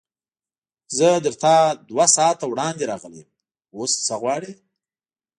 [0.97, 1.55] زه تر تا
[1.89, 3.29] دوه ساعته وړاندې راغلی یم،
[3.77, 4.51] اوس څه غواړې؟